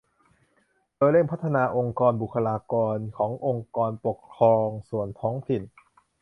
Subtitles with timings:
[0.95, 5.61] โดยเร่งพัฒนาองค์กรบุคลากรขององค์กรปกครองส่วนท้องถิ่น